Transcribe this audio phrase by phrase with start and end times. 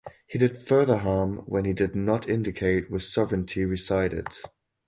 [0.27, 4.29] He did further harm when he did not indicate where sovereignty resided.